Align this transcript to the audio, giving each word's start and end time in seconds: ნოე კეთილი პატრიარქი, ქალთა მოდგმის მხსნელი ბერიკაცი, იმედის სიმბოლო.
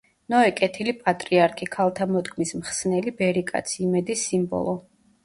ნოე 0.33 0.51
კეთილი 0.59 0.93
პატრიარქი, 1.01 1.67
ქალთა 1.75 2.07
მოდგმის 2.15 2.53
მხსნელი 2.63 3.13
ბერიკაცი, 3.21 3.79
იმედის 3.89 4.25
სიმბოლო. 4.31 4.75